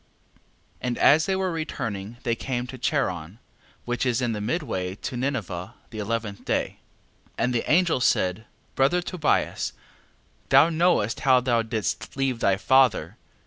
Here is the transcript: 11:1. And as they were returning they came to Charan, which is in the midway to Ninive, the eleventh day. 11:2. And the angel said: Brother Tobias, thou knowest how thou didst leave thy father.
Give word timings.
11:1. 0.01 0.07
And 0.81 0.97
as 0.97 1.27
they 1.27 1.35
were 1.35 1.51
returning 1.51 2.17
they 2.23 2.33
came 2.33 2.65
to 2.65 2.79
Charan, 2.79 3.37
which 3.85 4.03
is 4.03 4.19
in 4.19 4.31
the 4.31 4.41
midway 4.41 4.95
to 4.95 5.15
Ninive, 5.15 5.73
the 5.91 5.99
eleventh 5.99 6.43
day. 6.43 6.79
11:2. 7.33 7.33
And 7.37 7.53
the 7.53 7.69
angel 7.71 7.99
said: 7.99 8.45
Brother 8.73 9.03
Tobias, 9.03 9.73
thou 10.49 10.71
knowest 10.71 11.19
how 11.19 11.39
thou 11.39 11.61
didst 11.61 12.17
leave 12.17 12.39
thy 12.39 12.57
father. 12.57 13.17